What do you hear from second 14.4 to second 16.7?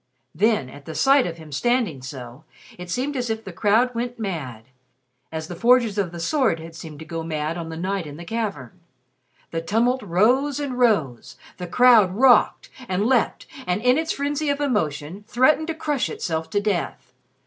of emotion, threatened to crush itself to